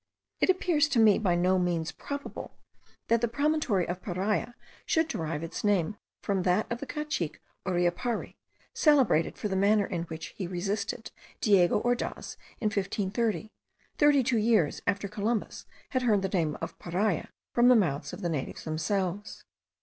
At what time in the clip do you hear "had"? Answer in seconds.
15.89-16.01